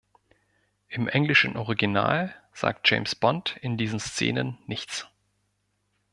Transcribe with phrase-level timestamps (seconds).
[0.87, 5.07] Im englischen Original sagt James Bond in diesen Szenen nichts.